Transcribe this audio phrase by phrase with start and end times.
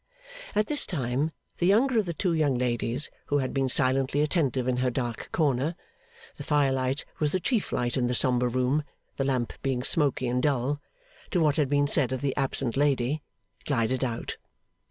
[0.55, 4.67] At this time, the younger of the two young ladies, who had been silently attentive
[4.67, 5.75] in her dark corner
[6.37, 8.81] (the fire light was the chief light in the sombre room,
[9.17, 10.81] the lamp being smoky and dull)
[11.29, 13.21] to what had been said of the absent lady,
[13.65, 14.37] glided out.